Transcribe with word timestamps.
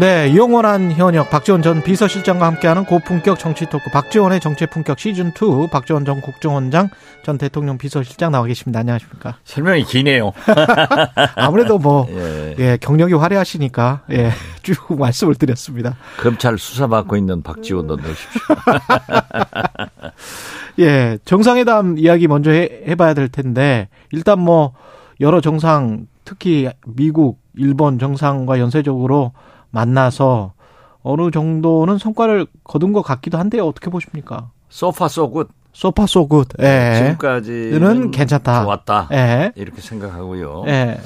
네, 0.00 0.34
영원한 0.34 0.92
현역 0.92 1.28
박지원 1.28 1.60
전 1.60 1.82
비서실장과 1.82 2.46
함께하는 2.46 2.86
고품격 2.86 3.38
정치 3.38 3.66
토크 3.66 3.90
박지원의 3.90 4.40
정치 4.40 4.64
품격 4.64 4.98
시즌 4.98 5.26
2 5.28 5.68
박지원 5.70 6.06
전 6.06 6.22
국정원장 6.22 6.88
전 7.22 7.36
대통령 7.36 7.76
비서실장 7.76 8.32
나와 8.32 8.46
계십니다. 8.46 8.80
안녕하십니까? 8.80 9.36
설명이 9.44 9.84
기네요. 9.84 10.32
아무래도 11.36 11.78
뭐 11.78 12.08
예. 12.16 12.56
예, 12.58 12.78
경력이 12.80 13.12
화려하시니까 13.12 14.04
예, 14.12 14.30
쭉 14.62 14.98
말씀을 14.98 15.34
드렸습니다. 15.34 15.96
검찰 16.18 16.56
수사받고 16.56 17.18
있는 17.18 17.42
박지원도 17.42 17.96
넣으십시오. 17.96 18.40
예, 20.80 21.18
정상회담 21.26 21.98
이야기 21.98 22.26
먼저 22.26 22.50
해, 22.50 22.84
해봐야 22.88 23.12
될 23.12 23.28
텐데 23.28 23.90
일단 24.12 24.40
뭐 24.40 24.72
여러 25.20 25.42
정상 25.42 26.06
특히 26.24 26.70
미국, 26.86 27.38
일본 27.54 27.98
정상과 27.98 28.60
연쇄적으로 28.60 29.32
만나서 29.70 30.52
어느 31.02 31.30
정도는 31.30 31.98
성과를 31.98 32.46
거둔 32.64 32.92
것 32.92 33.02
같기도 33.02 33.38
한데요. 33.38 33.66
어떻게 33.66 33.90
보십니까? 33.90 34.50
소파 34.68 35.08
소굿. 35.08 35.48
소파 35.72 36.06
소굿. 36.06 36.48
예. 36.60 36.94
지금까지는 36.98 38.10
괜찮다. 38.10 38.64
좋았다. 38.64 39.08
예. 39.12 39.52
이렇게 39.54 39.80
생각하고요. 39.80 40.64
예. 40.66 41.00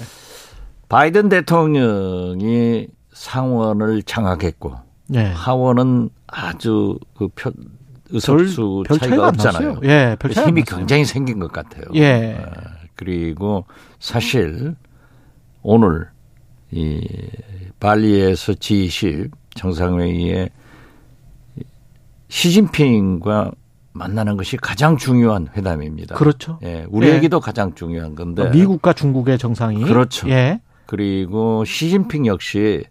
바이든 0.88 1.28
대통령이 1.28 2.88
상원을 3.12 4.02
장악했고 4.02 4.74
예. 5.14 5.24
하원은 5.26 6.10
아주 6.26 6.98
그 7.16 7.28
표, 7.28 7.52
의석수 8.10 8.84
별 8.86 8.98
차이가 8.98 9.28
없잖아요. 9.28 9.74
났어요. 9.74 9.80
예, 9.84 10.16
별 10.18 10.32
차이가 10.32 10.48
힘이 10.48 10.60
안 10.60 10.64
났어요. 10.64 10.78
굉장히 10.78 11.04
생긴 11.04 11.38
것 11.38 11.52
같아요. 11.52 11.84
예. 11.94 12.38
아, 12.40 12.50
그리고 12.96 13.64
사실 13.98 14.76
오늘 15.62 16.08
이 16.74 17.00
발리에서 17.78 18.52
G20 18.54 19.30
정상회의에 19.54 20.50
시진핑과 22.28 23.52
만나는 23.92 24.36
것이 24.36 24.56
가장 24.56 24.96
중요한 24.96 25.48
회담입니다. 25.56 26.16
그렇죠. 26.16 26.58
예, 26.64 26.84
우리에게도 26.88 27.38
가장 27.38 27.74
중요한 27.76 28.16
건데. 28.16 28.50
미국과 28.50 28.92
중국의 28.92 29.38
정상이 29.38 29.84
그렇죠. 29.84 30.28
예. 30.30 30.60
그리고 30.86 31.64
시진핑 31.64 32.26
역시 32.26 32.82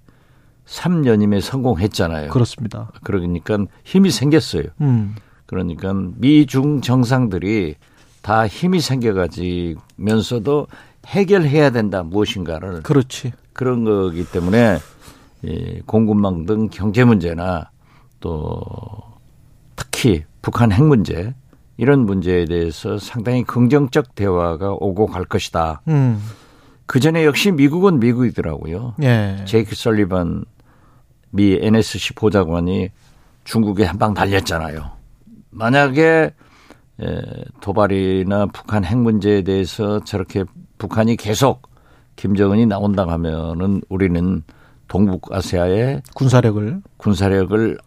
3년임에 0.65 1.41
성공했잖아요. 1.41 2.29
그렇습니다. 2.29 2.89
그러니까 3.03 3.57
힘이 3.83 4.11
생겼어요. 4.11 4.63
음. 4.79 5.15
그러니까 5.45 5.93
미중 5.93 6.79
정상들이 6.79 7.75
다 8.21 8.47
힘이 8.47 8.79
생겨가지면서도 8.79 10.67
해결해야 11.05 11.71
된다 11.71 12.01
무엇인가를 12.03 12.83
그렇지. 12.83 13.33
그런 13.53 13.83
거기 13.85 14.25
때문에 14.25 14.77
이 15.43 15.81
공급망 15.85 16.45
등 16.45 16.69
경제 16.69 17.03
문제나 17.03 17.69
또 18.19 18.61
특히 19.75 20.23
북한 20.41 20.71
핵 20.71 20.83
문제 20.83 21.33
이런 21.77 22.05
문제에 22.05 22.45
대해서 22.45 22.97
상당히 22.97 23.43
긍정적 23.43 24.15
대화가 24.15 24.73
오고 24.73 25.07
갈 25.07 25.25
것이다. 25.25 25.81
음. 25.87 26.21
그 26.85 26.99
전에 26.99 27.25
역시 27.25 27.51
미국은 27.51 27.99
미국이더라고요. 27.99 28.95
예. 29.01 29.43
제이크 29.45 29.75
설리반 29.75 30.45
미 31.31 31.57
NSC 31.61 32.13
보좌관이 32.13 32.89
중국에 33.43 33.83
한 33.85 33.97
방 33.97 34.13
날렸잖아요. 34.13 34.91
만약에 35.49 36.33
에, 37.01 37.21
도발이나 37.61 38.47
북한 38.47 38.85
핵 38.85 38.97
문제에 38.97 39.41
대해서 39.41 39.99
저렇게 40.03 40.43
북한이 40.77 41.15
계속 41.15 41.67
김정은이 42.15 42.65
나온다 42.65 43.07
하면은 43.07 43.81
우리는 43.89 44.43
동북아시아의 44.87 46.01
군사력을 46.13 46.81
군사력을 46.97 47.77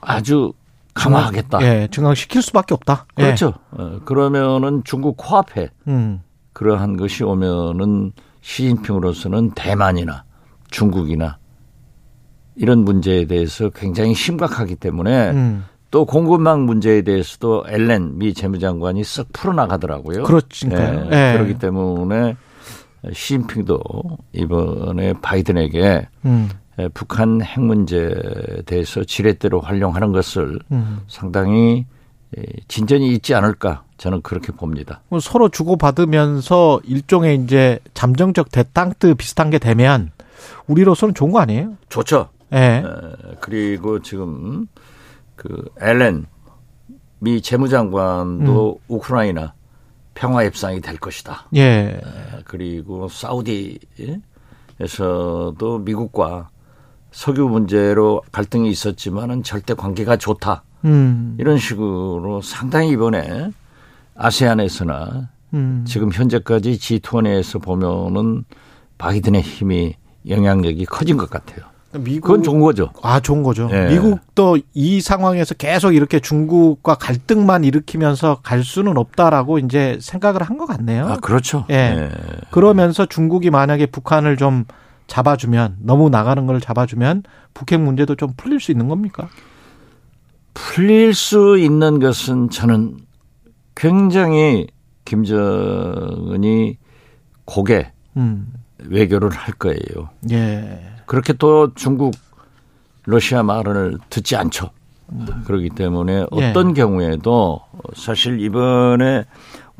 아주 0.00 0.52
강화하겠다. 0.94 1.62
예, 1.62 1.88
증강시킬 1.90 2.42
수밖에 2.42 2.74
없다. 2.74 3.06
예. 3.18 3.24
그렇죠. 3.24 3.54
어, 3.70 4.00
그러면은 4.04 4.82
중국 4.84 5.16
코앞에 5.16 5.70
음. 5.86 6.22
그러한 6.52 6.96
것이 6.96 7.22
오면은 7.24 8.12
시진핑으로서는 8.40 9.52
대만이나 9.52 10.24
중국이나 10.70 11.38
이런 12.56 12.80
문제에 12.80 13.26
대해서 13.26 13.70
굉장히 13.70 14.14
심각하기 14.14 14.76
때문에 14.76 15.30
음. 15.30 15.64
또 15.90 16.04
공급망 16.04 16.66
문제에 16.66 17.02
대해서도 17.02 17.64
엘렌 17.68 18.18
미 18.18 18.34
재무장관이 18.34 19.02
쓱 19.02 19.32
풀어나가더라고요. 19.32 20.24
그렇지니까요. 20.24 21.08
예, 21.12 21.32
예. 21.32 21.32
그렇기 21.34 21.58
때문에 21.58 22.36
시진핑도 23.12 23.80
이번에 24.32 25.14
바이든에게 25.14 26.08
음. 26.24 26.48
예, 26.78 26.88
북한 26.88 27.42
핵 27.42 27.60
문제에 27.60 28.62
대해서 28.66 29.02
지렛대로 29.02 29.60
활용하는 29.60 30.12
것을 30.12 30.58
음. 30.70 31.00
상당히 31.08 31.86
예, 32.36 32.42
진전이 32.68 33.12
있지 33.14 33.34
않을까 33.34 33.84
저는 33.96 34.22
그렇게 34.22 34.52
봅니다. 34.52 35.00
뭐 35.08 35.18
서로 35.18 35.48
주고받으면서 35.48 36.80
일종의 36.84 37.36
이제 37.42 37.80
잠정적 37.94 38.52
대땅트 38.52 39.14
비슷한 39.14 39.50
게 39.50 39.58
되면 39.58 40.12
우리로서는 40.66 41.14
좋은 41.14 41.32
거 41.32 41.40
아니에요? 41.40 41.74
좋죠. 41.88 42.28
예. 42.52 42.58
에, 42.58 42.82
그리고 43.40 44.00
지금 44.00 44.66
그 45.34 45.64
엘렌 45.80 46.26
미 47.18 47.40
재무장관도 47.40 48.80
우크라이나 48.86 49.54
평화 50.18 50.44
협상이 50.44 50.80
될 50.80 50.96
것이다. 50.96 51.46
예. 51.54 51.62
에, 51.62 52.00
그리고 52.44 53.08
사우디에서도 53.08 53.78
미국과 55.84 56.50
석유 57.12 57.46
문제로 57.48 58.22
갈등이 58.32 58.68
있었지만은 58.68 59.44
절대 59.44 59.74
관계가 59.74 60.16
좋다. 60.16 60.64
음. 60.86 61.36
이런 61.38 61.56
식으로 61.56 62.42
상당히 62.42 62.90
이번에 62.90 63.52
아세안에서나 64.16 65.30
음. 65.54 65.84
지금 65.86 66.10
현재까지 66.12 66.72
G20에서 66.78 67.62
보면은 67.62 68.44
바이든의 68.98 69.40
힘이 69.40 69.94
영향력이 70.28 70.84
커진 70.86 71.16
것 71.16 71.30
같아요. 71.30 71.64
미국 71.92 72.26
그건 72.28 72.42
좋은 72.42 72.60
거죠. 72.60 72.90
아, 73.02 73.18
좋은 73.20 73.42
거죠. 73.42 73.68
예. 73.72 73.88
미국도 73.88 74.58
이 74.74 75.00
상황에서 75.00 75.54
계속 75.54 75.92
이렇게 75.92 76.20
중국과 76.20 76.96
갈등만 76.96 77.64
일으키면서 77.64 78.40
갈 78.42 78.62
수는 78.62 78.98
없다라고 78.98 79.58
이제 79.58 79.96
생각을 80.00 80.42
한 80.42 80.58
것 80.58 80.66
같네요. 80.66 81.06
아, 81.06 81.16
그렇죠. 81.16 81.64
예. 81.70 82.10
그러면서 82.50 83.06
중국이 83.06 83.48
만약에 83.50 83.86
북한을 83.86 84.36
좀 84.36 84.64
잡아주면 85.06 85.76
너무 85.80 86.10
나가는 86.10 86.44
걸 86.46 86.60
잡아주면 86.60 87.22
북핵 87.54 87.80
문제도 87.80 88.14
좀 88.16 88.32
풀릴 88.36 88.60
수 88.60 88.70
있는 88.70 88.88
겁니까? 88.88 89.28
풀릴 90.52 91.14
수 91.14 91.56
있는 91.58 92.00
것은 92.00 92.50
저는 92.50 92.98
굉장히 93.74 94.66
김정은이 95.04 96.76
고개 97.44 97.90
음. 98.16 98.52
외교를 98.84 99.30
할 99.30 99.54
거예요. 99.54 100.10
예. 100.30 100.80
그렇게 101.06 101.32
또 101.32 101.72
중국 101.74 102.14
러시아 103.06 103.42
말을 103.42 103.98
듣지 104.10 104.36
않죠. 104.36 104.70
그렇기 105.46 105.70
때문에 105.70 106.26
예. 106.36 106.50
어떤 106.50 106.74
경우에도 106.74 107.60
사실 107.96 108.40
이번에 108.40 109.24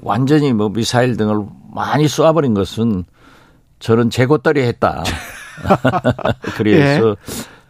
완전히 0.01 0.53
뭐 0.55 0.71
미사일 0.71 1.17
등을 1.17 1.45
많이 1.75 2.09
쏘아버린 2.09 2.55
것은 2.55 3.05
저는 3.79 4.11
재고떨이 4.11 4.61
했다. 4.63 5.05
그래서 6.57 7.17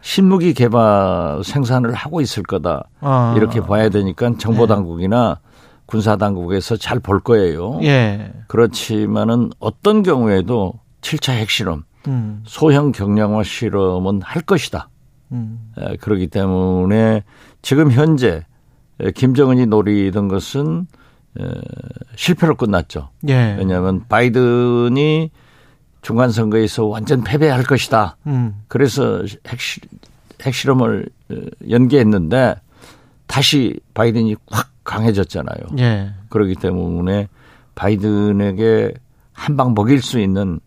신무기 0.01 0.53
개발 0.53 1.41
생산을 1.43 1.93
하고 1.93 2.21
있을 2.21 2.43
거다. 2.43 2.87
아. 3.01 3.33
이렇게 3.35 3.59
봐야 3.61 3.89
되니까 3.89 4.31
정보 4.37 4.67
당국이나 4.67 5.39
군사 5.85 6.15
당국에서 6.15 6.77
잘 6.77 6.99
볼 6.99 7.19
거예요. 7.19 7.79
예. 7.83 8.31
그렇지만은 8.47 9.49
어떤 9.59 10.03
경우에도 10.03 10.73
7차 11.01 11.33
핵실험, 11.33 11.83
음. 12.07 12.43
소형 12.45 12.91
경량화 12.91 13.43
실험은 13.43 14.21
할 14.21 14.41
것이다. 14.41 14.89
음. 15.31 15.71
에, 15.77 15.95
그렇기 15.97 16.27
때문에 16.27 17.23
지금 17.61 17.91
현재 17.91 18.45
에, 18.99 19.11
김정은이 19.11 19.67
노리던 19.67 20.27
것은 20.27 20.87
에, 21.39 21.43
실패로 22.15 22.55
끝났죠. 22.55 23.09
예. 23.27 23.55
왜냐하면 23.57 24.05
바이든이 24.07 25.31
중간 26.01 26.31
선거에서 26.31 26.85
완전 26.85 27.23
패배할 27.23 27.63
것이다. 27.63 28.17
음. 28.27 28.61
그래서 28.67 29.23
핵실, 29.47 29.83
핵실험을 30.41 31.09
어, 31.31 31.35
연기했는데 31.69 32.55
다시 33.27 33.79
바이든이 33.93 34.35
확 34.49 34.71
강해졌잖아요. 34.83 35.59
예. 35.79 36.13
그렇기 36.29 36.55
때문에 36.55 37.27
바이든에게 37.75 38.93
한방 39.33 39.73
먹일 39.73 40.01
수 40.01 40.19
있는 40.19 40.59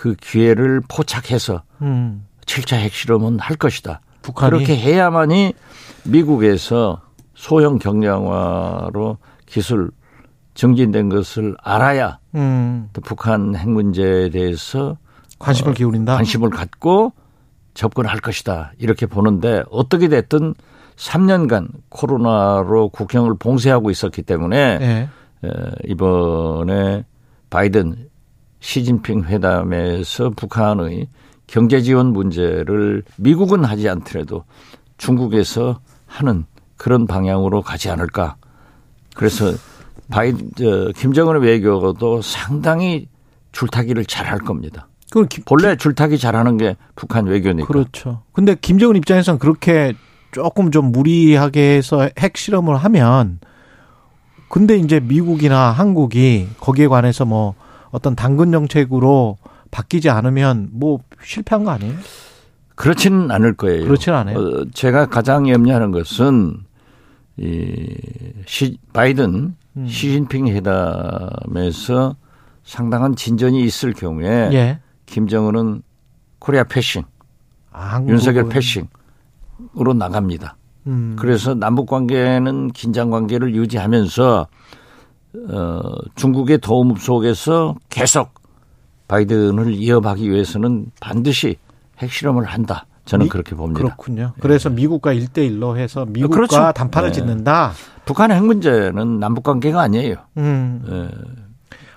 그 0.00 0.14
기회를 0.14 0.80
포착해서 0.88 1.62
음. 1.82 2.24
7차 2.46 2.76
핵실험은 2.76 3.38
할 3.38 3.56
것이다. 3.56 4.00
북한이 4.22 4.50
그렇게 4.50 4.74
해야만이 4.74 5.52
미국에서 6.04 7.02
소형 7.34 7.78
경량화로 7.78 9.18
기술 9.44 9.90
증진된 10.54 11.10
것을 11.10 11.54
알아야 11.62 12.18
음. 12.34 12.88
또 12.94 13.02
북한 13.02 13.54
핵 13.54 13.68
문제에 13.68 14.30
대해서 14.30 14.96
관심을 15.38 15.74
기울인다. 15.74 16.16
관심을 16.16 16.48
갖고 16.48 17.12
접근할 17.74 18.20
것이다. 18.20 18.72
이렇게 18.78 19.04
보는데 19.04 19.62
어떻게 19.70 20.08
됐든 20.08 20.54
3년간 20.96 21.68
코로나로 21.90 22.88
국경을 22.88 23.34
봉쇄하고 23.38 23.90
있었기 23.90 24.22
때문에 24.22 24.78
예. 24.80 25.08
에, 25.46 25.50
이번에 25.84 27.04
바이든 27.50 28.09
시진핑 28.60 29.24
회담에서 29.24 30.30
북한의 30.30 31.08
경제 31.46 31.80
지원 31.80 32.12
문제를 32.12 33.02
미국은 33.16 33.64
하지 33.64 33.88
않더라도 33.88 34.44
중국에서 34.98 35.80
하는 36.06 36.44
그런 36.76 37.06
방향으로 37.06 37.62
가지 37.62 37.90
않을까. 37.90 38.36
그래서 39.14 39.52
바이 40.10 40.32
저 40.56 40.90
김정은의 40.96 41.42
외교도 41.42 42.22
상당히 42.22 43.08
줄타기를 43.52 44.04
잘 44.04 44.26
할 44.26 44.38
겁니다. 44.38 44.86
그 45.10 45.26
기- 45.26 45.42
본래 45.42 45.76
줄타기 45.76 46.18
잘하는 46.18 46.56
게 46.56 46.76
북한 46.94 47.26
외교니까. 47.26 47.66
그렇죠. 47.66 48.22
근데 48.32 48.54
김정은 48.60 48.94
입장에서는 48.96 49.38
그렇게 49.40 49.94
조금 50.30 50.70
좀 50.70 50.92
무리하게 50.92 51.76
해서 51.76 52.08
핵 52.18 52.36
실험을 52.36 52.76
하면 52.76 53.40
근데 54.48 54.76
이제 54.76 55.00
미국이나 55.00 55.70
한국이 55.72 56.48
거기에 56.60 56.86
관해서 56.86 57.24
뭐 57.24 57.54
어떤 57.90 58.14
당근 58.14 58.52
정책으로 58.52 59.36
바뀌지 59.70 60.10
않으면 60.10 60.68
뭐 60.72 61.00
실패한 61.22 61.64
거 61.64 61.70
아니에요? 61.70 61.94
그렇지는 62.74 63.30
않을 63.30 63.54
거예요. 63.56 63.84
그렇지는 63.84 64.18
않아요. 64.18 64.38
어, 64.38 64.64
제가 64.72 65.06
가장 65.06 65.48
염려하는 65.48 65.90
것은 65.90 66.58
이 67.36 67.94
시, 68.46 68.78
바이든 68.92 69.54
음. 69.76 69.86
시진핑 69.86 70.48
회담에서 70.48 72.16
상당한 72.64 73.16
진전이 73.16 73.62
있을 73.64 73.92
경우에 73.92 74.50
예. 74.52 74.78
김정은은 75.06 75.82
코리아 76.38 76.64
패싱, 76.64 77.02
아, 77.72 78.02
윤석열 78.06 78.48
패싱으로 78.48 79.94
나갑니다. 79.96 80.56
음. 80.86 81.16
그래서 81.18 81.54
남북 81.54 81.86
관계는 81.86 82.68
긴장 82.72 83.10
관계를 83.10 83.54
유지하면서 83.54 84.46
어, 85.50 85.80
중국의 86.16 86.58
도움 86.58 86.96
속에서 86.96 87.74
계속 87.88 88.34
바이든을 89.08 89.74
이어가기 89.74 90.30
위해서는 90.30 90.86
반드시 91.00 91.56
핵실험을 91.98 92.44
한다. 92.44 92.86
저는 93.04 93.24
미- 93.24 93.30
그렇게 93.30 93.54
봅니다. 93.56 93.80
그렇군요. 93.80 94.32
그래서 94.40 94.70
미국과 94.70 95.12
일대일로 95.12 95.76
해서 95.76 96.04
미국과 96.06 96.34
그렇죠. 96.34 96.72
단판을 96.72 97.08
네. 97.08 97.12
짓는다. 97.14 97.72
북한의 98.04 98.36
핵 98.36 98.44
문제는 98.44 99.18
남북 99.18 99.42
관계가 99.44 99.80
아니에요. 99.80 100.16
음. 100.36 100.84
예. 100.88 101.08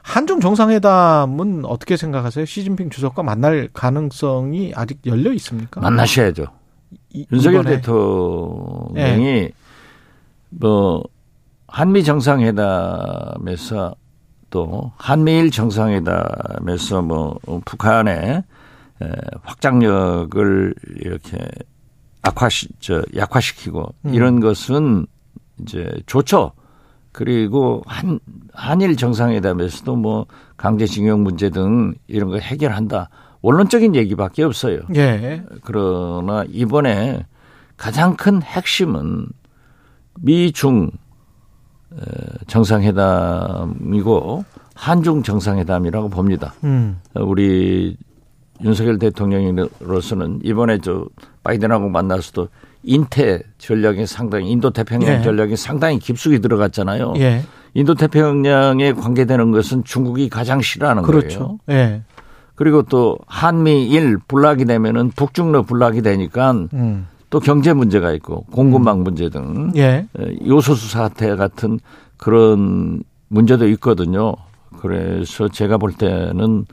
한중 0.02 0.40
정상회담은 0.42 1.66
어떻게 1.66 1.96
생각하세요? 1.98 2.46
시진핑 2.46 2.90
주석과 2.90 3.24
만날 3.24 3.70
가능성이 3.74 4.74
아직 4.76 5.00
열려 5.06 5.32
있습니까? 5.34 5.80
만나셔야죠. 5.82 6.46
이- 7.14 7.26
윤석열 7.32 7.62
이번에. 7.62 7.76
대통령이 7.78 9.50
뭐 10.50 11.04
한미 11.74 12.04
정상회담에서 12.04 13.96
또 14.52 14.92
한미일 14.96 15.50
정상회담에서 15.50 17.02
뭐 17.02 17.40
북한의 17.66 18.44
에, 19.02 19.12
확장력을 19.42 20.76
이렇게 21.00 21.40
악화시 22.22 22.68
저 22.80 23.02
약화시키고 23.16 23.92
음. 24.06 24.14
이런 24.14 24.40
것은 24.40 25.08
이제 25.62 25.92
좋죠. 26.06 26.52
그리고 27.12 27.82
한 27.88 28.20
한일 28.54 28.96
정상회담에서도 28.96 29.96
뭐 29.96 30.28
강제징용 30.58 31.24
문제 31.24 31.50
등 31.50 31.96
이런 32.06 32.30
거 32.30 32.38
해결한다. 32.38 33.10
원론적인 33.42 33.96
얘기밖에 33.96 34.44
없어요. 34.44 34.82
예. 34.96 35.44
그러나 35.64 36.46
이번에 36.50 37.26
가장 37.78 38.16
큰 38.16 38.44
핵심은 38.44 39.26
미중 40.20 40.92
에, 40.92 41.03
정상회담이고 42.48 44.46
한중 44.76 45.24
정상회담이라고 45.24 46.10
봅니다. 46.10 46.54
음. 46.64 47.00
우리 47.16 47.96
윤석열 48.64 49.00
대통령으로서는 49.00 50.40
이번에 50.44 50.80
저 50.80 51.06
바이든하고 51.44 51.90
만나서도 51.90 52.48
인태 52.84 53.42
전략이 53.58 54.06
상당히 54.06 54.52
인도 54.52 54.70
태평양 54.70 55.20
예. 55.20 55.22
전략이 55.22 55.56
상당히 55.56 56.00
깊숙이 56.00 56.40
들어갔잖아요. 56.40 57.14
예. 57.18 57.44
인도 57.74 57.96
태평양에 57.96 58.94
관계되는 58.94 59.52
것은 59.52 59.84
중국이 59.84 60.30
가장 60.30 60.62
싫어하는 60.62 61.04
거예요. 61.04 61.20
그렇죠. 61.20 61.60
예. 61.70 62.04
그리고 62.56 62.84
또 62.84 63.18
한미일 63.26 64.18
불락이 64.28 64.66
되면은 64.66 65.12
북중러 65.16 65.64
불락이 65.64 66.02
되니까 66.02 66.52
음. 66.74 67.08
또 67.34 67.40
경제 67.40 67.74
문제가 67.74 68.12
있고 68.12 68.44
공급망 68.52 69.02
문제 69.02 69.28
등 69.28 69.72
예. 69.76 70.08
요소수 70.46 70.88
사태 70.88 71.36
같은 71.36 71.80
그런 72.18 73.02
문제도 73.28 73.68
있거든요. 73.70 74.36
그래서 74.80 75.48
제가 75.48 75.80
볼 75.80 75.94
때는 75.94 76.68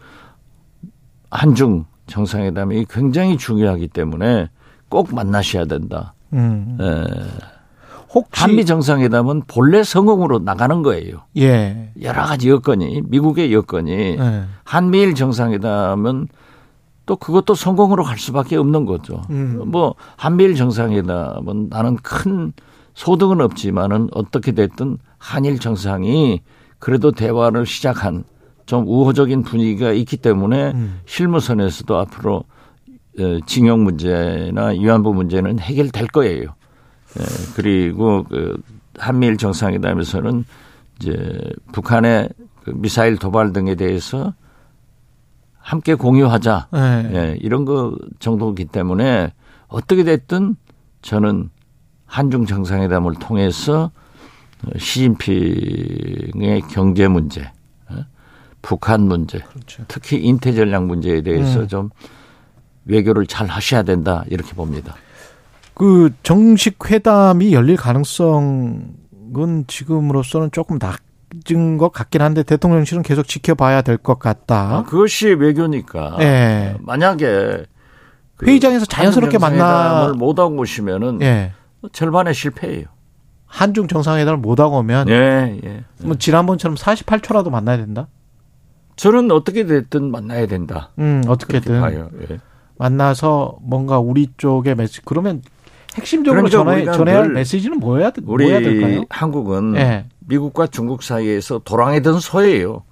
한중 1.30 1.86
정상회담이 2.08 2.84
굉장히 2.90 3.38
중요하기 3.38 3.88
때문에 3.88 4.50
꼭 4.90 5.14
만나셔야 5.14 5.64
된다. 5.64 6.12
음. 6.34 6.76
에, 6.78 7.04
혹시 8.12 8.42
한미 8.42 8.66
정상회담은 8.66 9.44
본래 9.46 9.82
성공으로 9.82 10.40
나가는 10.40 10.82
거예요. 10.82 11.22
예. 11.38 11.90
여러 12.02 12.24
가지 12.24 12.50
여건이 12.50 13.04
미국의 13.06 13.54
여건이 13.54 13.92
예. 13.92 14.42
한미일 14.64 15.14
정상회담은 15.14 16.28
또 17.10 17.16
그것도 17.16 17.56
성공으로 17.56 18.04
갈 18.04 18.20
수밖에 18.20 18.54
없는 18.54 18.84
거죠. 18.84 19.20
음. 19.30 19.60
뭐 19.66 19.96
한미일 20.14 20.54
정상회담은 20.54 21.66
나는 21.68 21.96
큰 21.96 22.52
소득은 22.94 23.40
없지만은 23.40 24.10
어떻게 24.12 24.52
됐든 24.52 24.98
한일 25.18 25.58
정상이 25.58 26.40
그래도 26.78 27.10
대화를 27.10 27.66
시작한 27.66 28.22
좀 28.64 28.86
우호적인 28.86 29.42
분위기가 29.42 29.90
있기 29.90 30.18
때문에 30.18 30.70
음. 30.70 31.00
실무선에서도 31.06 31.98
앞으로 31.98 32.44
어, 33.18 33.38
징용 33.44 33.82
문제나 33.82 34.66
위안부 34.66 35.12
문제는 35.12 35.58
해결될 35.58 36.06
거예요. 36.06 36.44
예, 37.18 37.24
그리고 37.56 38.22
그 38.22 38.56
한미일 38.96 39.36
정상회담에서는 39.36 40.44
이제 41.00 41.40
북한의 41.72 42.28
그 42.62 42.70
미사일 42.70 43.16
도발 43.16 43.52
등에 43.52 43.74
대해서 43.74 44.32
함께 45.60 45.94
공유하자. 45.94 46.68
예. 46.74 47.10
예, 47.14 47.38
이런 47.40 47.64
거 47.64 47.94
정도이기 48.18 48.66
때문에 48.66 49.32
어떻게 49.68 50.02
됐든 50.04 50.56
저는 51.02 51.50
한중 52.06 52.46
정상회담을 52.46 53.14
통해서 53.14 53.92
시진핑의 54.76 56.62
경제 56.70 57.08
문제, 57.08 57.50
어? 57.88 58.04
북한 58.62 59.02
문제, 59.02 59.38
그렇죠. 59.38 59.84
특히 59.88 60.18
인태 60.18 60.52
전략 60.52 60.86
문제에 60.86 61.22
대해서 61.22 61.60
음. 61.60 61.68
좀 61.68 61.90
외교를 62.84 63.26
잘 63.26 63.46
하셔야 63.46 63.82
된다 63.82 64.24
이렇게 64.28 64.54
봅니다. 64.54 64.94
그 65.74 66.10
정식 66.22 66.90
회담이 66.90 67.54
열릴 67.54 67.76
가능성은 67.76 68.96
지금으로서는 69.66 70.50
조금 70.50 70.78
낮 70.78 71.00
은것 71.50 71.92
같긴 71.92 72.22
한데 72.22 72.42
대통령실은 72.42 73.02
계속 73.02 73.26
지켜봐야 73.26 73.82
될 73.82 73.96
것 73.98 74.18
같다. 74.18 74.78
아, 74.78 74.82
그것이 74.84 75.28
외교니까. 75.28 76.16
예. 76.20 76.76
만약에 76.80 77.64
그 78.36 78.46
회의장에서 78.46 78.86
자연스럽게 78.86 79.38
만나 79.38 79.56
정상회담을 79.58 80.14
못 80.14 80.38
하고 80.38 80.56
오시면은 80.58 81.20
예. 81.22 81.52
절반의 81.92 82.34
실패예요. 82.34 82.84
한중 83.46 83.88
정상회담을 83.88 84.38
못 84.38 84.60
하고 84.60 84.78
오면 84.78 85.08
예, 85.08 85.60
예. 85.64 85.84
뭐 86.02 86.14
지난번처럼 86.16 86.76
48초라도 86.76 87.50
만나야 87.50 87.76
된다. 87.78 88.06
저는 88.96 89.30
어떻게 89.32 89.66
됐든 89.66 90.10
만나야 90.10 90.46
된다. 90.46 90.90
음, 90.98 91.22
어떻게든. 91.26 92.10
예. 92.30 92.38
만나서 92.78 93.58
뭔가 93.62 93.98
우리 93.98 94.28
쪽의 94.36 94.74
메시지 94.76 95.02
그러면 95.04 95.42
핵심적으로 95.96 96.44
그러니까 96.44 96.64
전해 96.72 96.84
전해야 96.96 97.16
할 97.18 97.34
메시지는 97.34 97.78
뭐야 97.80 98.12
우리 98.24 98.44
뭐야 98.46 98.60
될까요? 98.60 99.02
한국은 99.10 99.74
예. 99.76 100.06
미국과 100.30 100.68
중국 100.68 101.02
사이에서 101.02 101.60
도랑이던 101.64 102.20
소예요. 102.20 102.82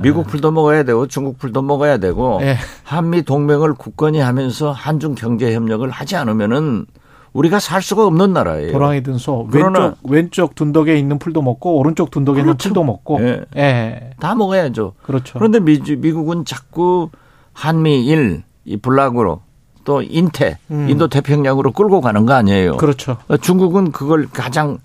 미국 0.00 0.26
풀도 0.28 0.52
먹어야 0.52 0.84
되고 0.84 1.06
중국 1.08 1.38
풀도 1.38 1.62
먹어야 1.62 1.98
되고 1.98 2.38
예. 2.42 2.56
한미 2.84 3.22
동맹을 3.22 3.74
굳건히 3.74 4.20
하면서 4.20 4.70
한중 4.70 5.14
경제 5.16 5.52
협력을 5.54 5.88
하지 5.90 6.14
않으면은 6.16 6.86
우리가 7.32 7.58
살 7.60 7.82
수가 7.82 8.06
없는 8.06 8.32
나라예요. 8.32 8.72
도랑이 8.72 9.02
든 9.02 9.18
소. 9.18 9.48
그러나- 9.50 9.78
왼쪽 9.80 9.98
왼쪽 10.10 10.54
둔덕에 10.54 10.96
있는 10.98 11.18
풀도 11.18 11.42
먹고 11.42 11.78
오른쪽 11.78 12.10
둔덕에 12.12 12.40
있는 12.40 12.52
그렇죠. 12.54 12.68
풀도 12.68 12.84
먹고. 12.84 13.18
예. 13.22 13.40
예. 13.56 14.10
다 14.20 14.34
먹어야죠. 14.36 14.94
그렇죠. 15.02 15.38
그런데 15.38 15.58
미, 15.60 15.80
미국은 15.98 16.44
자꾸 16.44 17.10
한미일 17.52 18.42
이 18.64 18.76
bloc으로 18.76 19.40
또 19.84 20.02
인태 20.02 20.58
음. 20.70 20.88
인도 20.88 21.08
태평양으로 21.08 21.72
끌고 21.72 22.00
가는 22.00 22.24
거 22.24 22.34
아니에요. 22.34 22.76
그렇죠. 22.76 23.16
어, 23.28 23.36
중국은 23.36 23.90
그걸 23.90 24.28
가장 24.32 24.78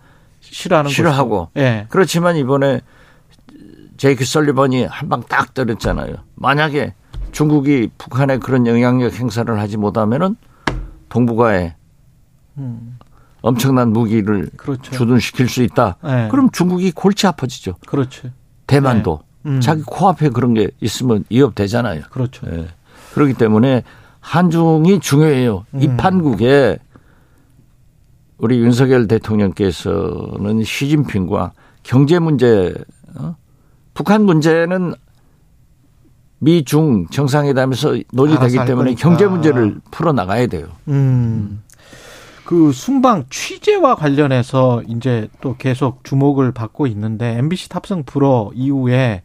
싫어하는 0.53 0.89
싫어하고. 0.91 1.49
예. 1.57 1.85
그렇지만 1.89 2.37
이번에 2.37 2.81
제이크 3.97 4.23
설리번이 4.25 4.85
한 4.85 5.09
방 5.09 5.23
딱 5.27 5.53
때렸잖아요. 5.53 6.15
만약에 6.35 6.93
중국이 7.31 7.89
북한에 7.97 8.37
그런 8.37 8.67
영향력 8.67 9.13
행사를 9.19 9.59
하지 9.59 9.77
못하면은 9.77 10.35
동북아에 11.09 11.75
음. 12.57 12.97
엄청난 13.41 13.91
무기를 13.91 14.49
그렇죠. 14.55 14.91
주둔시킬 14.91 15.49
수 15.49 15.63
있다. 15.63 15.97
예. 16.05 16.27
그럼 16.31 16.49
중국이 16.51 16.91
골치 16.91 17.27
아파지죠. 17.27 17.75
그렇죠. 17.87 18.29
대만도 18.67 19.21
음. 19.45 19.59
자기 19.59 19.81
코앞에 19.81 20.29
그런 20.29 20.53
게 20.53 20.69
있으면 20.79 21.25
위협되잖아요. 21.29 22.03
그렇죠. 22.11 22.47
예. 22.51 22.67
그렇기 23.13 23.33
때문에 23.33 23.83
한중이 24.21 24.99
중요해요. 25.01 25.65
이 25.79 25.87
음. 25.87 25.97
판국에 25.97 26.77
우리 28.43 28.59
윤석열 28.59 29.07
대통령께서는 29.07 30.63
시진핑과 30.65 31.53
경제 31.81 32.19
문제, 32.19 32.73
어? 33.15 33.37
북한 33.93 34.25
문제는 34.25 34.95
미중 36.39 37.07
정상회담에서 37.07 37.95
논의되기 38.11 38.65
때문에. 38.65 38.95
경제 38.95 39.27
문제를 39.27 39.79
풀어 39.91 40.11
나가야 40.11 40.47
돼요. 40.47 40.67
음. 40.89 41.63
그 42.43 42.73
순방 42.73 43.23
취재와 43.29 43.95
관련해서 43.95 44.83
이제 44.89 45.29
또 45.39 45.55
계속 45.57 46.03
주목을 46.03 46.51
받고 46.51 46.87
있는데 46.87 47.37
MBC 47.37 47.69
탑승 47.69 48.03
불허 48.03 48.51
이후에 48.55 49.21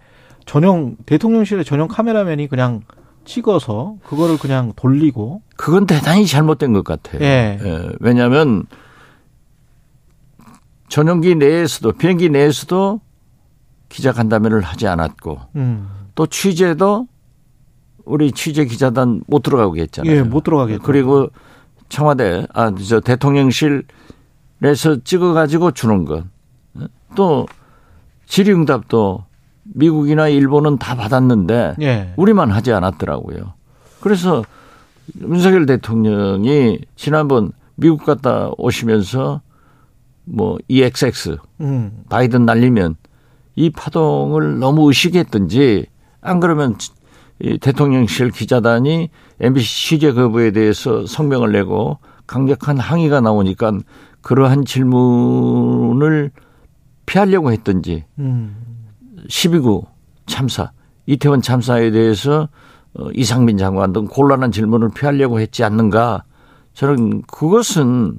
전용 0.47 0.95
대통령실의 1.07 1.65
전용 1.65 1.89
카메라맨이 1.89 2.47
그냥 2.47 2.83
찍어서 3.25 3.97
그거를 4.07 4.39
그냥 4.39 4.73
돌리고 4.77 5.43
그건 5.57 5.87
대단히 5.87 6.25
잘못된 6.25 6.73
것 6.73 6.85
같아요. 6.85 7.21
예. 7.21 7.59
예, 7.61 7.89
왜냐하면 7.99 8.67
전용기 10.88 11.35
내에서도 11.35 11.92
비행기 11.92 12.30
내에서도 12.30 13.00
기자 13.88 14.12
간담회를 14.12 14.62
하지 14.62 14.87
않았고 14.87 15.38
음. 15.57 15.88
또 16.14 16.26
취재도 16.26 17.07
우리 18.04 18.33
취재 18.33 18.64
기자단 18.64 19.23
못 19.26 19.42
들어가게 19.42 19.83
했잖아요. 19.83 20.14
예, 20.14 20.23
못 20.23 20.42
들어가겠죠. 20.45 20.83
그리고 20.83 21.28
청와대 21.88 22.47
아 22.54 22.71
저 22.75 23.00
대통령실에서 23.00 23.85
찍어 25.04 25.33
가지고 25.35 25.71
주는 25.73 26.04
것. 26.04 26.25
또 27.14 27.47
질의응답도 28.26 29.25
미국이나 29.64 30.28
일본은 30.28 30.78
다 30.78 30.95
받았는데 30.97 31.76
예. 31.80 32.12
우리만 32.16 32.50
하지 32.50 32.73
않았더라고요. 32.73 33.52
그래서 34.00 34.42
윤석열 35.21 35.66
대통령이 35.66 36.78
지난번 36.97 37.52
미국 37.76 38.04
갔다 38.04 38.50
오시면서 38.59 39.40
뭐 40.29 40.59
EXX 40.69 41.39
음. 41.61 42.05
바이든 42.09 42.45
날리면 42.45 42.97
이 43.57 43.71
파동을 43.71 44.59
너무 44.59 44.89
의식했든지 44.89 45.87
안 46.21 46.41
그러면 46.41 46.77
이 47.41 47.59
대통령실 47.59 48.31
기자단이 48.31 49.11
MBC 49.41 49.87
취재 49.87 50.13
거부에 50.13 50.51
대해서 50.51 51.07
성명을 51.07 51.53
내고 51.53 51.99
강력한 52.27 52.79
항의가 52.79 53.21
나오니까 53.21 53.73
그러한 54.21 54.65
질문을 54.65 56.31
피하려고 57.07 57.53
했든지 57.53 58.05
음. 58.19 58.57
12구 59.29 59.87
참사 60.27 60.73
이태원 61.07 61.41
참사에 61.41 61.91
대해서 61.91 62.49
어, 62.95 63.09
이상민 63.15 63.57
장관 63.57 63.93
등 63.93 64.07
곤란한 64.07 64.53
질문을 64.53 64.91
피하려고 64.91 65.41
했지 65.41 65.65
않는가 65.65 66.25
저는 66.75 67.23
그것은 67.23 68.19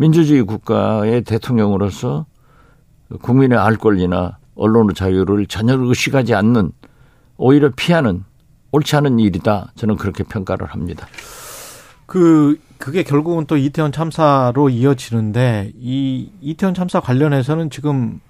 민주주의 0.00 0.42
국가의 0.42 1.24
대통령으로서 1.24 2.24
국민의 3.20 3.58
알 3.58 3.76
권리나 3.76 4.38
언론의 4.54 4.94
자유를 4.94 5.44
전혀 5.46 5.74
의식하지 5.78 6.34
않는 6.34 6.72
오히려 7.36 7.70
피하는 7.76 8.24
옳지 8.72 8.96
않은 8.96 9.18
일이다. 9.18 9.72
저는 9.74 9.96
그렇게 9.96 10.24
평가를 10.24 10.68
합니다. 10.68 11.06
그 12.06 12.58
그게 12.78 13.02
결국은 13.02 13.44
또 13.44 13.58
이태원 13.58 13.92
참사로 13.92 14.70
이어지는데 14.70 15.72
이 15.78 16.30
이태원 16.40 16.72
참사 16.72 16.98
관련해서는 17.00 17.68
지금 17.68 18.20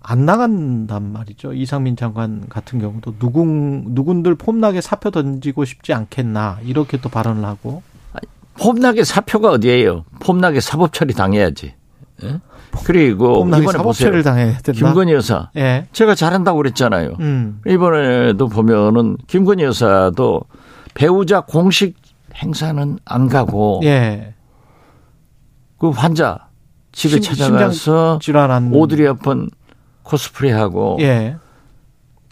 안 0.00 0.24
나간단 0.24 1.12
말이죠. 1.12 1.52
이상민 1.52 1.94
장관 1.94 2.48
같은 2.48 2.78
경우도 2.78 3.18
누군 3.18 3.84
누군들 3.88 4.36
폼나게 4.36 4.80
사표 4.80 5.10
던지고 5.10 5.66
싶지 5.66 5.92
않겠나 5.92 6.60
이렇게 6.62 6.98
또 6.98 7.10
발언을 7.10 7.44
하고 7.44 7.82
폼나게 8.58 9.04
사표가 9.04 9.50
어디예요? 9.50 10.04
폼나게 10.20 10.60
사법 10.60 10.92
처리 10.92 11.14
당해야지. 11.14 11.74
예? 12.24 12.40
그리고 12.84 13.44
이번에 13.46 13.78
보세요. 13.82 14.22
당해야 14.22 14.58
된다. 14.58 14.72
김건희 14.72 15.12
여사 15.12 15.50
예. 15.56 15.86
제가 15.92 16.14
잘한다고 16.14 16.58
그랬잖아요. 16.58 17.16
음. 17.20 17.60
이번에도 17.66 18.48
보면은 18.48 19.16
김건희 19.26 19.64
여사도 19.64 20.42
배우자 20.94 21.40
공식 21.42 21.96
행사는 22.36 22.98
안 23.04 23.28
가고 23.28 23.80
예. 23.84 24.34
그 25.78 25.90
환자 25.90 26.48
집에 26.92 27.20
심- 27.20 27.34
찾아가서 27.34 28.20
질환한 28.22 28.72
오드리 28.72 29.04
헵번 29.06 29.50
코스프레하고 30.04 30.96
예. 31.00 31.36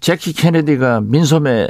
제키 0.00 0.32
케네디가 0.32 1.02
민소매 1.02 1.68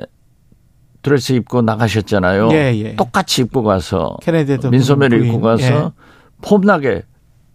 드레스 1.03 1.33
입고 1.33 1.63
나가셨잖아요. 1.63 2.51
예, 2.53 2.75
예. 2.77 2.97
똑같이 2.97 3.43
입고 3.43 3.63
가서 3.63 4.17
민소매를. 4.71 5.25
입고 5.27 5.41
가서 5.41 5.65
예. 5.65 5.91
폼나게 6.43 7.03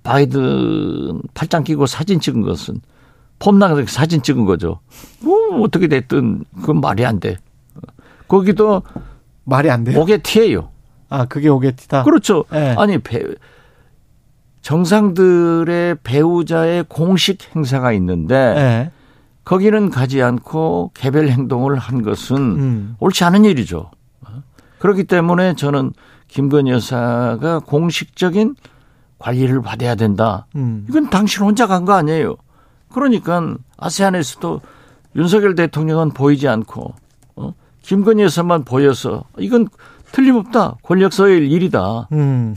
바이든 0.03 1.21
팔짱 1.33 1.63
끼고 1.63 1.85
사진 1.85 2.19
찍은 2.19 2.41
것은 2.41 2.81
폼나게 3.39 3.85
사진 3.87 4.21
찍은 4.21 4.45
거죠. 4.45 4.79
뭐 5.21 5.61
어떻게 5.61 5.87
됐든 5.87 6.45
그건 6.61 6.81
말이 6.81 7.05
안 7.05 7.19
돼. 7.19 7.37
거기도 8.27 8.81
말이 9.43 9.69
안 9.69 9.83
돼요. 9.83 9.99
오게티예요. 9.99 10.69
아, 11.09 11.25
그게 11.25 11.49
오게티다. 11.49 12.03
그렇죠. 12.03 12.45
예. 12.53 12.75
아니 12.77 12.97
배, 12.97 13.21
정상들의 14.61 15.97
배우자의 16.03 16.85
공식 16.87 17.55
행사가 17.55 17.91
있는데 17.93 18.35
예. 18.35 18.91
거기는 19.45 19.89
가지 19.91 20.21
않고 20.21 20.91
개별 20.93 21.27
행동을 21.29 21.77
한 21.77 22.01
것은 22.01 22.35
음. 22.37 22.95
옳지 22.99 23.23
않은 23.23 23.45
일이죠. 23.45 23.91
그렇기 24.79 25.05
때문에 25.05 25.55
저는 25.55 25.93
김건희 26.27 26.71
여사가 26.71 27.59
공식적인 27.65 28.55
관리를 29.19 29.61
받아야 29.61 29.95
된다. 29.95 30.47
음. 30.55 30.85
이건 30.89 31.09
당신 31.09 31.43
혼자 31.43 31.65
간 31.67 31.85
거 31.85 31.93
아니에요. 31.93 32.35
그러니까 32.91 33.55
아세안에서도 33.77 34.61
윤석열 35.15 35.55
대통령은 35.55 36.11
보이지 36.11 36.47
않고 36.47 36.93
어? 37.35 37.53
김건희 37.83 38.23
여사만 38.23 38.63
보여서 38.63 39.23
이건 39.37 39.67
틀림없다. 40.11 40.77
권력서의 40.83 41.49
일이다. 41.51 42.07
음. 42.11 42.55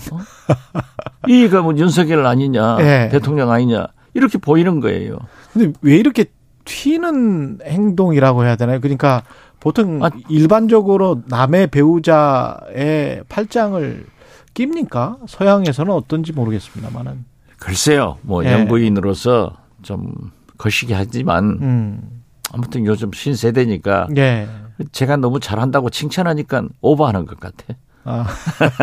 이가 1.28 1.62
뭐 1.62 1.76
윤석열 1.76 2.24
아니냐, 2.26 2.76
예. 2.80 3.08
대통령 3.10 3.50
아니냐 3.50 3.86
이렇게 4.14 4.38
보이는 4.38 4.80
거예요. 4.80 5.18
근데 5.52 5.72
왜 5.82 5.96
이렇게 5.96 6.26
튀는 6.68 7.60
행동이라고 7.64 8.44
해야 8.44 8.56
되나요? 8.56 8.80
그러니까 8.80 9.22
보통 9.58 10.04
아. 10.04 10.10
일반적으로 10.28 11.22
남의 11.26 11.68
배우자의 11.68 13.24
팔짱을 13.28 14.06
낍니까? 14.54 15.16
서양에서는 15.26 15.92
어떤지 15.92 16.32
모르겠습니다만은. 16.32 17.24
글쎄요, 17.58 18.18
뭐 18.22 18.44
예. 18.44 18.52
영부인으로서 18.52 19.56
좀 19.82 20.12
거시기 20.58 20.92
하지만 20.92 21.58
음. 21.60 22.22
아무튼 22.52 22.84
요즘 22.84 23.10
신세대니까 23.12 24.08
예. 24.16 24.48
제가 24.92 25.16
너무 25.16 25.40
잘한다고 25.40 25.90
칭찬하니까 25.90 26.68
오버하는 26.80 27.26
것 27.26 27.40
같아. 27.40 27.74
아. 28.04 28.26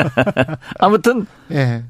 아무튼 0.80 1.25
예. 1.51 1.84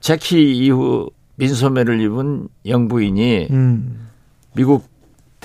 제키 0.00 0.58
이후 0.58 1.10
민소매를 1.36 2.00
입은 2.00 2.48
영부인이 2.66 3.48
음. 3.50 4.08
미국 4.54 4.95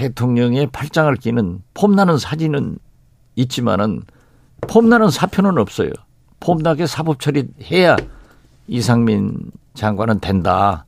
대통령의 0.02 0.68
팔짱을 0.68 1.16
끼는 1.18 1.62
폼나는 1.76 2.18
사진은 2.18 2.80
있지만은 3.36 4.02
폼나는 4.62 5.12
사표는 5.12 5.60
없어요. 5.60 5.92
폼나게 6.40 6.88
사법 6.88 7.20
처리해야 7.20 7.98
이상민 8.68 9.52
장관은 9.76 10.20
된다. 10.20 10.86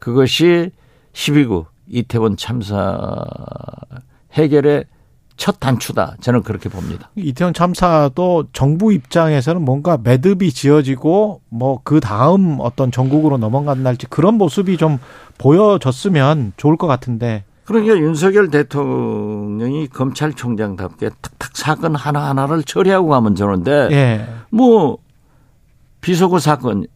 그것이 0.00 0.70
12구 1.12 1.66
이태원 1.88 2.36
참사 2.36 3.24
해결의 4.32 4.84
첫 5.36 5.58
단추다. 5.60 6.16
저는 6.20 6.42
그렇게 6.42 6.68
봅니다. 6.68 7.08
이태원 7.14 7.54
참사도 7.54 8.48
정부 8.52 8.92
입장에서는 8.92 9.62
뭔가 9.62 9.96
매듭이 10.02 10.52
지어지고 10.52 11.40
뭐 11.48 11.80
그 11.84 12.00
다음 12.00 12.58
어떤 12.60 12.90
전국으로 12.90 13.38
넘어간날지 13.38 14.08
그런 14.08 14.34
모습이 14.34 14.76
좀 14.76 14.98
보여졌으면 15.38 16.52
좋을 16.56 16.76
것 16.76 16.86
같은데 16.88 17.44
그러니까 17.70 17.96
윤석열 17.98 18.50
대통령이 18.50 19.86
검찰총장답게 19.86 21.10
탁탁 21.22 21.56
사건 21.56 21.94
하나하나를 21.94 22.64
처리하고 22.64 23.06
가면 23.06 23.34
되는데 23.34 23.88
예. 23.92 24.26
뭐 24.50 24.98
비속어 26.00 26.40
사건 26.40 26.86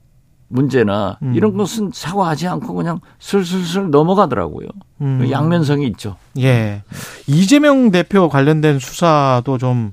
문제나 0.49 1.19
음. 1.23 1.33
이런 1.37 1.57
것은 1.57 1.93
사과하지 1.95 2.49
않고 2.49 2.75
그냥 2.75 2.99
슬슬슬 3.21 3.91
넘어가더라고요. 3.91 4.67
음. 5.01 5.29
양면성이 5.31 5.87
있죠. 5.87 6.17
예. 6.41 6.83
이재명 7.29 7.93
대표 7.93 8.29
관련된 8.29 8.81
수사도 8.81 9.59
좀 9.59 9.93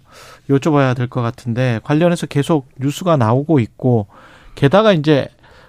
여쭤봐야 0.50 0.96
될 0.96 1.08
것 1.08 1.22
같은데 1.22 1.80
관련해서 1.84 2.26
계속 2.26 2.68
뉴스가 2.80 3.18
나오고 3.18 3.60
있고 3.60 4.08
게다가 4.56 4.94
이제 4.94 5.28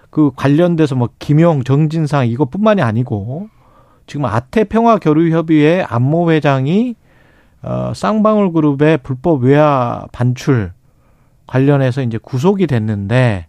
그 0.09 0.31
관련돼서 0.35 0.95
뭐 0.95 1.11
김용 1.19 1.65
정진상 1.65 2.29
이것뿐만이 2.29 2.81
아니고 2.81 3.51
지금 4.13 4.27
아태 4.27 4.65
평화 4.65 4.99
교류 4.99 5.35
협의회 5.35 5.81
안모 5.89 6.33
회장이 6.33 6.97
어 7.63 7.93
쌍방울 7.95 8.53
그룹의 8.53 8.99
불법 8.99 9.45
외화 9.45 10.07
반출 10.13 10.73
관련해서 11.47 12.03
이제 12.03 12.19
구속이 12.19 12.67
됐는데 12.67 13.47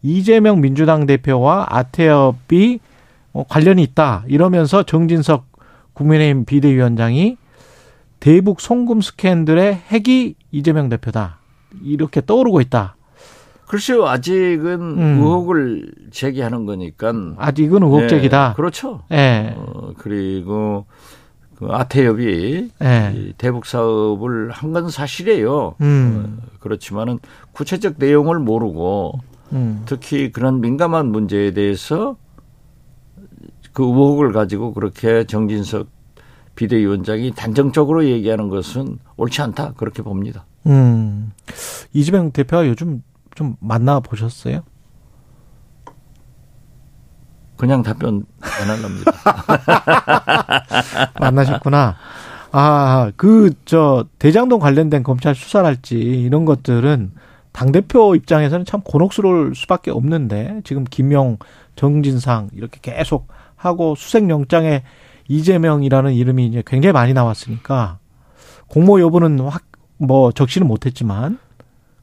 이재명 0.00 0.62
민주당 0.62 1.04
대표와 1.04 1.66
아태협이 1.68 2.80
어, 3.34 3.44
관련이 3.46 3.82
있다 3.82 4.24
이러면서 4.26 4.84
정진석 4.84 5.44
국민의힘 5.92 6.46
비대위원장이 6.46 7.36
대북 8.20 8.62
송금 8.62 9.02
스캔들의 9.02 9.82
핵이 9.92 10.34
이재명 10.50 10.88
대표다 10.88 11.40
이렇게 11.82 12.22
떠오르고 12.24 12.62
있다. 12.62 12.96
글쎄요, 13.70 14.04
아직은 14.08 14.80
음. 14.80 15.18
의혹을 15.20 15.92
제기하는 16.10 16.66
거니까. 16.66 17.12
아직은 17.36 17.84
의혹적이다. 17.84 18.50
예, 18.50 18.56
그렇죠. 18.56 19.02
예, 19.12 19.54
어, 19.56 19.92
그리고 19.96 20.86
그 21.54 21.68
아태협이 21.70 22.70
예, 22.82 23.12
이 23.14 23.32
대북 23.38 23.66
사업을 23.66 24.50
한 24.50 24.72
건 24.72 24.90
사실이에요. 24.90 25.76
음, 25.82 26.40
어, 26.42 26.46
그렇지만은 26.58 27.20
구체적 27.52 27.94
내용을 27.98 28.40
모르고 28.40 29.20
음, 29.52 29.82
특히 29.86 30.32
그런 30.32 30.60
민감한 30.60 31.06
문제에 31.12 31.52
대해서 31.52 32.16
그 33.72 33.84
의혹을 33.84 34.32
가지고 34.32 34.72
그렇게 34.74 35.22
정진석 35.22 35.86
비대위원장이 36.56 37.34
단정적으로 37.36 38.04
얘기하는 38.04 38.48
것은 38.48 38.98
옳지 39.16 39.42
않다 39.42 39.74
그렇게 39.76 40.02
봅니다. 40.02 40.44
음. 40.66 41.30
이재명 41.92 42.32
대표가 42.32 42.66
요즘 42.66 43.02
좀 43.34 43.56
만나 43.60 44.00
보셨어요? 44.00 44.62
그냥 47.56 47.82
답변 47.82 48.24
안 48.40 48.68
할랍니다. 48.70 49.12
만나셨구나. 51.20 51.96
아, 52.52 53.12
그, 53.16 53.52
저, 53.64 54.06
대장동 54.18 54.60
관련된 54.60 55.02
검찰 55.02 55.34
수사랄지 55.34 55.96
이런 55.96 56.44
것들은 56.46 57.12
당대표 57.52 58.14
입장에서는 58.14 58.64
참 58.64 58.80
곤혹스러울 58.80 59.54
수밖에 59.54 59.90
없는데 59.90 60.62
지금 60.64 60.84
김용, 60.84 61.36
정진상 61.76 62.50
이렇게 62.54 62.78
계속 62.80 63.28
하고 63.56 63.94
수색영장에 63.94 64.82
이재명이라는 65.28 66.12
이름이 66.12 66.46
이제 66.46 66.62
굉장히 66.66 66.92
많이 66.92 67.12
나왔으니까 67.12 67.98
공모 68.68 69.00
여부는 69.00 69.40
확, 69.40 69.64
뭐, 69.98 70.32
적시는 70.32 70.66
못했지만 70.66 71.38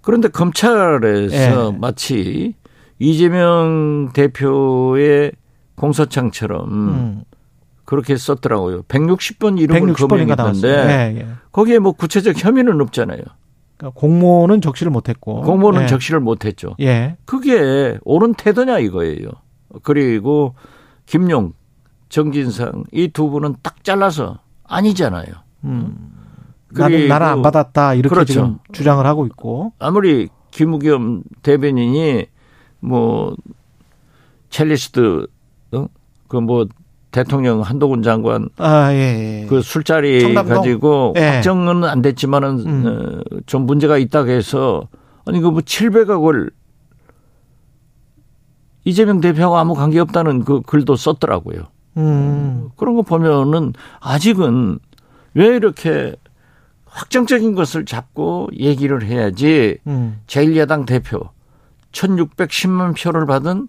그런데 0.08 0.30
검찰에서 0.30 1.74
예. 1.74 1.78
마치 1.78 2.54
이재명 2.98 4.12
대표의 4.14 5.34
공소장처럼 5.76 6.72
음, 6.72 7.24
그렇게 7.84 8.16
썼더라고요. 8.16 8.84
160번 8.84 9.60
이름을 9.60 9.94
160번인가 9.94 10.38
나왔어요. 10.38 10.76
거명했는데 10.76 11.14
예, 11.14 11.20
예. 11.20 11.28
거기에 11.52 11.80
뭐 11.80 11.92
구체적 11.92 12.42
혐의는 12.42 12.80
없잖아요. 12.80 13.20
그러니까 13.76 14.00
공모는 14.00 14.62
적시를 14.62 14.94
못했고. 14.94 15.42
공모는 15.42 15.82
예. 15.84 15.88
적시를 15.88 16.22
못했죠. 16.22 16.78
예. 16.80 17.18
그게 17.26 18.00
옳은 18.06 18.36
태도냐 18.36 18.80
이거예요. 18.80 19.28
그리고 19.84 20.56
김용, 21.06 21.52
정진상 22.08 22.86
이 22.94 23.10
두 23.10 23.30
분은 23.30 23.58
딱 23.62 23.84
잘라서 23.84 24.40
아니잖아요. 24.64 25.26
음. 25.66 26.14
나는 26.84 27.08
나는 27.08 27.28
안 27.28 27.42
받았다 27.42 27.94
이렇게 27.96 28.14
그렇죠. 28.14 28.34
지금 28.34 28.58
주장을 28.72 29.06
하고 29.06 29.26
있고. 29.28 29.74
아무리 29.80 30.30
김우겸 30.52 31.24
대변인이 31.44 32.26
뭐 32.80 33.36
첼리스트 34.50 35.28
어? 35.74 35.88
그뭐 36.28 36.68
대통령 37.12 37.62
한동훈 37.62 38.02
장관 38.04 38.50
아 38.58 38.92
예. 38.94 39.42
예. 39.44 39.46
그 39.48 39.62
술자리 39.62 40.22
청담동? 40.22 40.56
가지고 40.56 41.14
예. 41.18 41.22
확정은 41.28 41.84
안 41.84 42.02
됐지만은 42.02 42.60
음. 42.66 42.86
어, 42.86 43.38
좀 43.46 43.66
문제가 43.66 43.98
있다고 43.98 44.30
해서 44.30 44.88
아니 45.26 45.40
그 45.42 45.50
뭐 45.50 45.62
700억을 45.62 46.52
이재명 48.86 49.20
대표하고 49.20 49.58
아무 49.58 49.74
관계 49.74 50.00
없다는 50.00 50.46
그 50.46 50.62
글도 50.62 50.96
썼더라고요. 50.96 51.64
음. 51.98 52.70
그런 52.78 52.96
거 52.96 53.02
보면은 53.02 53.74
아직은 54.00 54.80
왜 55.34 55.48
이렇게 55.48 56.16
확정적인 56.98 57.54
것을 57.54 57.86
잡고 57.86 58.50
얘기를 58.58 59.04
해야지 59.04 59.78
음. 59.86 60.20
제1야당 60.26 60.88
대표 60.88 61.30
1610만 61.92 63.00
표를 63.00 63.28
받은 63.28 63.68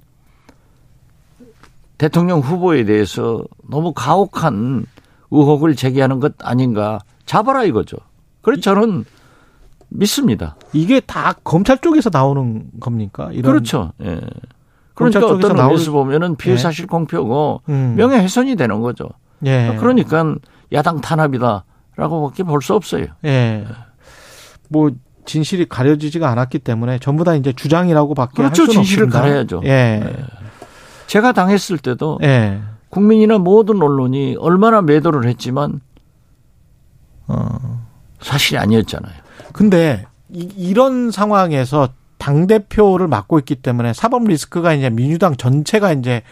대통령 1.98 2.40
후보에 2.40 2.84
대해서 2.84 3.44
너무 3.68 3.92
가혹한 3.92 4.86
의혹을 5.30 5.76
제기하는 5.76 6.20
것 6.20 6.34
아닌가 6.42 7.00
잡아라 7.26 7.64
이거죠. 7.64 7.98
그래서 8.40 8.62
저는 8.62 9.04
믿습니다. 9.90 10.56
이게 10.72 11.00
다 11.00 11.34
검찰 11.44 11.76
쪽에서 11.78 12.08
나오는 12.10 12.70
겁니까? 12.80 13.28
이런 13.32 13.52
그렇죠. 13.52 13.92
예. 14.02 14.20
그러니까 14.94 15.26
어떤 15.26 15.54
나올- 15.54 15.72
의미에서 15.72 15.92
보면은 15.92 16.36
피해 16.36 16.56
사실 16.56 16.86
공표고 16.86 17.60
음. 17.68 17.94
명예훼손이 17.98 18.56
되는 18.56 18.80
거죠. 18.80 19.06
예. 19.44 19.76
그러니까 19.78 20.34
야당 20.72 21.02
탄압이다 21.02 21.64
라고밖에 21.98 22.44
볼 22.44 22.62
수 22.62 22.74
없어요. 22.74 23.06
예. 23.24 23.66
뭐 24.68 24.90
진실이 25.26 25.68
가려지지가 25.68 26.28
않았기 26.30 26.60
때문에 26.60 26.98
전부 27.00 27.24
다 27.24 27.34
이제 27.34 27.52
주장이라고밖에 27.52 28.36
그렇죠. 28.36 28.62
할 28.62 28.66
수는 28.68 28.70
진실을 28.84 29.04
없습니다. 29.06 29.20
가려야죠. 29.20 29.60
예. 29.64 30.14
제가 31.08 31.32
당했을 31.32 31.76
때도 31.78 32.20
예. 32.22 32.60
국민이나 32.88 33.38
모든 33.38 33.82
언론이 33.82 34.36
얼마나 34.38 34.80
매도를 34.80 35.28
했지만 35.28 35.80
어. 37.26 37.86
사실이 38.20 38.58
아니었잖아요. 38.58 39.12
근데 39.52 40.06
이, 40.32 40.48
이런 40.56 41.10
상황에서 41.10 41.88
당 42.18 42.46
대표를 42.46 43.08
맡고 43.08 43.38
있기 43.40 43.56
때문에 43.56 43.92
사법 43.92 44.24
리스크가 44.24 44.72
이제 44.72 44.88
민주당 44.88 45.36
전체가 45.36 45.92
이제 45.92 46.22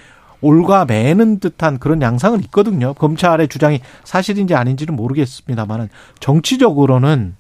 올가 0.41 0.85
매는 0.85 1.41
듯한 1.41 1.79
그런 1.79 2.03
양상은 2.03 2.41
있거든요. 2.45 2.95
검찰의 2.95 3.49
주장이 3.49 3.81
사실인지 4.05 4.55
아닌지는 4.55 4.95
모르겠습니다만은 4.95 5.89
정치적으로는 6.21 7.35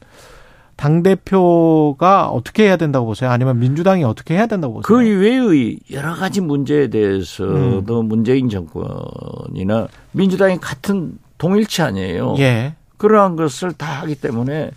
당 0.76 1.02
대표가 1.02 2.28
어떻게 2.28 2.64
해야 2.64 2.76
된다고 2.76 3.06
보세요? 3.06 3.30
아니면 3.30 3.58
민주당이 3.58 4.04
어떻게 4.04 4.34
해야 4.34 4.46
된다고 4.46 4.74
보세요? 4.74 4.84
그 4.86 5.02
이외의 5.02 5.78
여러 5.90 6.14
가지 6.14 6.42
문제에 6.42 6.88
대해서도 6.88 8.00
음. 8.00 8.08
문재인 8.08 8.50
정권이나 8.50 9.88
민주당이 10.12 10.58
같은 10.58 11.18
동일치 11.38 11.80
아니에요. 11.82 12.36
예. 12.38 12.74
그러한 12.98 13.36
것을 13.36 13.72
다 13.72 13.86
하기 14.02 14.16
때문에 14.16 14.70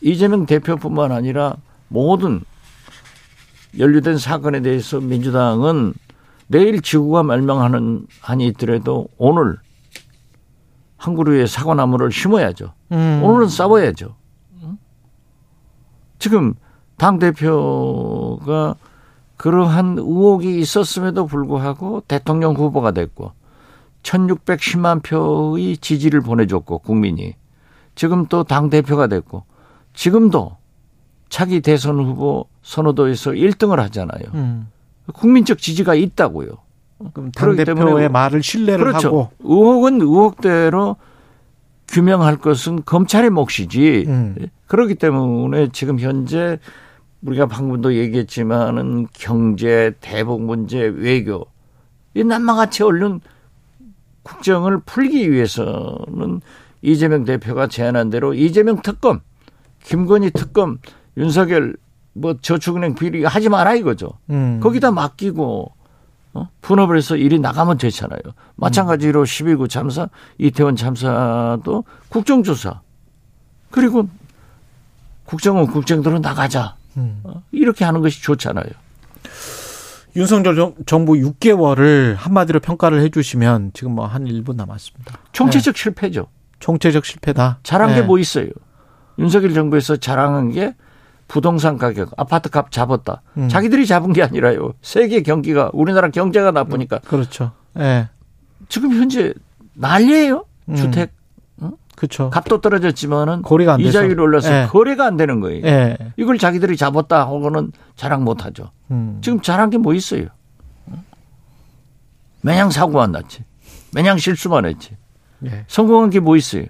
이재명 0.00 0.46
대표뿐만 0.46 1.12
아니라 1.12 1.56
모든 1.88 2.40
연루된 3.78 4.18
사건에 4.18 4.60
대해서 4.62 5.00
민주당은 5.00 5.94
내일 6.46 6.80
지구가 6.82 7.22
멸망하는 7.22 8.06
한이 8.20 8.46
있더라도 8.48 9.08
오늘 9.16 9.58
한 10.96 11.14
그루의 11.14 11.46
사과나무를 11.46 12.12
심어야죠. 12.12 12.72
음. 12.92 13.20
오늘은 13.22 13.48
싸워야죠. 13.48 14.14
지금 16.18 16.54
당 16.96 17.18
대표가 17.18 18.76
그러한 19.36 19.98
의혹이 19.98 20.58
있었음에도 20.60 21.26
불구하고 21.26 22.02
대통령 22.08 22.54
후보가 22.54 22.92
됐고 22.92 23.32
1610만 24.02 25.02
표의 25.02 25.76
지지를 25.78 26.20
보내줬고 26.20 26.78
국민이 26.78 27.34
지금 27.94 28.26
또 28.26 28.44
당 28.44 28.70
대표가 28.70 29.06
됐고 29.06 29.44
지금도 29.92 30.56
차기 31.28 31.60
대선 31.60 31.98
후보 31.98 32.46
선호도에서 32.62 33.32
1등을 33.32 33.76
하잖아요. 33.76 34.24
음. 34.34 34.68
국민적 35.12 35.58
지지가 35.58 35.94
있다고요. 35.94 36.48
그럼 37.12 37.32
당 37.32 37.56
대표의 37.56 38.08
말을 38.08 38.42
신뢰를 38.42 38.84
그렇죠. 38.84 39.08
하고 39.08 39.30
의혹은 39.40 40.00
의혹대로 40.00 40.96
규명할 41.88 42.38
것은 42.38 42.84
검찰의 42.84 43.30
몫이지. 43.30 44.04
음. 44.06 44.36
그렇기 44.66 44.94
때문에 44.94 45.68
지금 45.72 45.98
현재 45.98 46.58
우리가 47.22 47.46
방금도 47.46 47.94
얘기했지만은 47.94 49.06
경제, 49.12 49.92
대북 50.00 50.42
문제, 50.42 50.80
외교 50.80 51.46
이 52.14 52.22
남마같이 52.22 52.82
얼른 52.82 53.20
국정을 54.22 54.80
풀기 54.80 55.30
위해서는 55.30 56.40
이재명 56.82 57.24
대표가 57.24 57.66
제안한 57.66 58.10
대로 58.10 58.34
이재명 58.34 58.80
특검, 58.82 59.20
김건희 59.82 60.30
특검, 60.30 60.78
윤석열 61.16 61.76
뭐 62.14 62.36
저축은행 62.40 62.94
비리 62.94 63.24
하지 63.24 63.48
마라 63.48 63.74
이거죠. 63.74 64.10
음. 64.30 64.60
거기다 64.62 64.90
맡기고 64.92 65.72
어? 66.34 66.48
분업을 66.62 66.96
해서 66.96 67.16
일이 67.16 67.38
나가면 67.38 67.78
되잖아요. 67.78 68.18
마찬가지로 68.56 69.24
12구 69.24 69.68
참사, 69.68 70.08
이태원 70.38 70.74
참사도 70.76 71.84
국정조사. 72.08 72.80
그리고 73.70 74.08
국정은 75.24 75.66
국정대로 75.66 76.18
나가자. 76.18 76.76
음. 76.96 77.20
어? 77.24 77.42
이렇게 77.52 77.84
하는 77.84 78.00
것이 78.00 78.22
좋잖아요. 78.22 78.66
윤석열 80.16 80.54
정- 80.54 80.74
정부 80.86 81.14
6개월을 81.14 82.14
한마디로 82.16 82.60
평가를 82.60 83.00
해주시면 83.02 83.72
지금 83.74 83.92
뭐 83.96 84.06
한 84.06 84.24
1분 84.24 84.54
남았습니다. 84.54 85.18
총체적 85.32 85.76
실패죠. 85.76 86.28
총체적 86.60 87.04
실패다. 87.04 87.58
잘한 87.64 87.90
네. 87.90 88.02
게뭐 88.02 88.18
있어요? 88.20 88.46
윤석열 89.18 89.52
정부에서 89.54 89.96
자랑한 89.96 90.50
게 90.52 90.74
부동산 91.28 91.78
가격, 91.78 92.10
아파트 92.16 92.48
값 92.50 92.70
잡았다. 92.70 93.22
음. 93.38 93.48
자기들이 93.48 93.86
잡은 93.86 94.12
게 94.12 94.22
아니라요. 94.22 94.72
세계 94.82 95.22
경기가 95.22 95.70
우리나라 95.72 96.08
경제가 96.08 96.50
나쁘니까 96.50 96.98
그렇죠. 97.00 97.52
예. 97.78 98.08
지금 98.68 98.92
현재 98.92 99.32
난리예요. 99.74 100.44
음. 100.68 100.76
주택 100.76 101.12
그렇죠. 101.96 102.28
값도 102.30 102.60
떨어졌지만은 102.60 103.42
거래가 103.42 103.74
안 103.74 103.78
돼서. 103.78 103.90
이자율이 103.90 104.20
올라서 104.20 104.52
예. 104.52 104.66
거래가 104.68 105.06
안 105.06 105.16
되는 105.16 105.40
거예요. 105.40 105.64
예. 105.64 105.96
이걸 106.16 106.38
자기들이 106.38 106.76
잡았다 106.76 107.20
하고는 107.20 107.70
자랑 107.94 108.24
못 108.24 108.44
하죠. 108.44 108.70
음. 108.90 109.18
지금 109.22 109.40
잘한 109.40 109.70
게 109.70 109.78
뭐 109.78 109.94
있어요? 109.94 110.26
매냥 112.42 112.70
사고만 112.70 113.12
났지. 113.12 113.44
매냥 113.92 114.18
실수만 114.18 114.66
했지. 114.66 114.96
예. 115.46 115.64
성공한 115.68 116.10
게 116.10 116.18
뭐 116.20 116.36
있어요? 116.36 116.64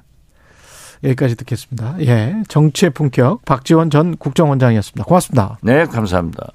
여기까지 1.05 1.37
듣겠습니다. 1.37 1.97
예. 2.01 2.35
정치의 2.49 2.91
품격 2.91 3.45
박지원 3.45 3.91
전 3.91 4.17
국정원장이었습니다. 4.17 5.05
고맙습니다. 5.05 5.59
네, 5.63 5.85
감사합니다. 5.85 6.53